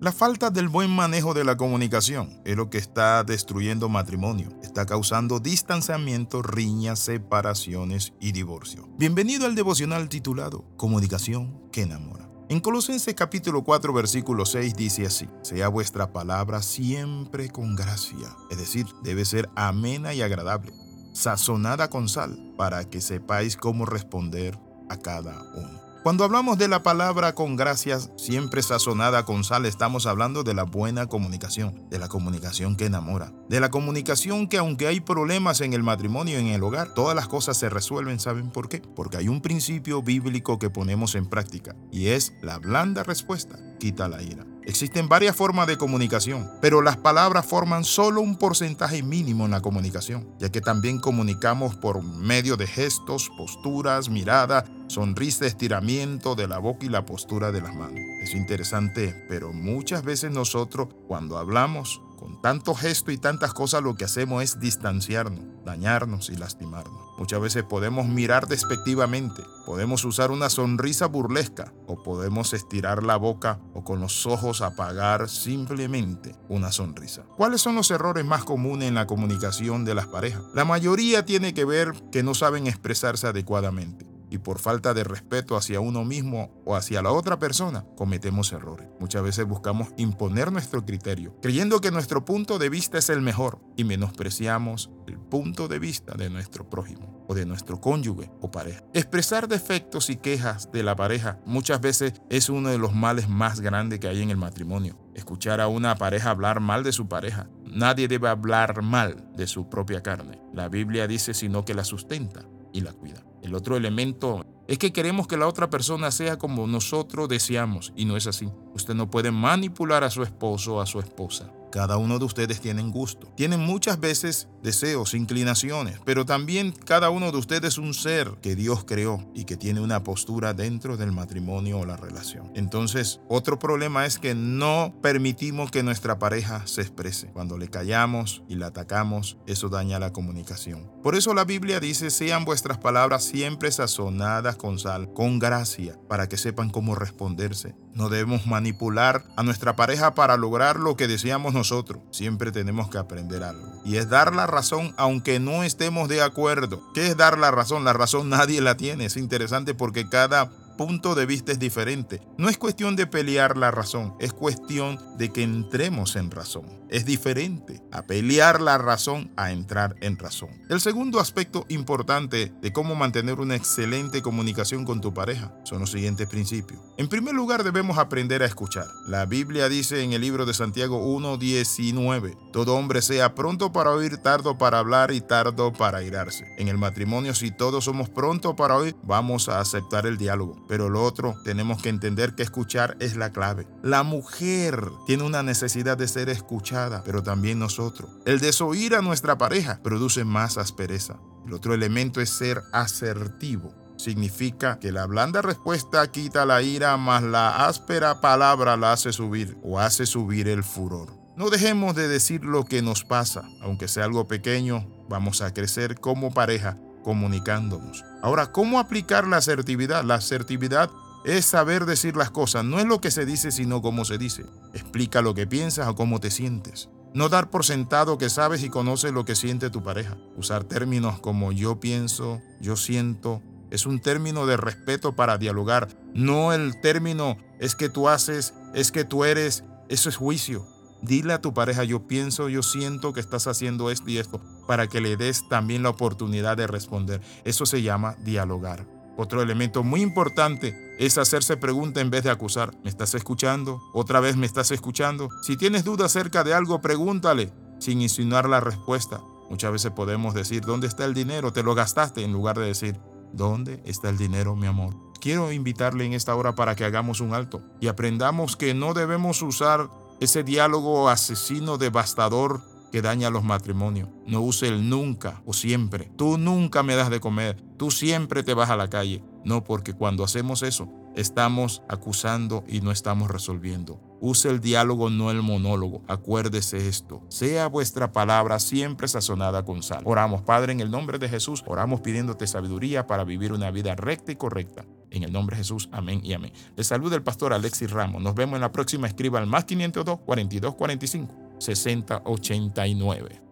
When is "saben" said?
38.20-38.48, 82.34-82.66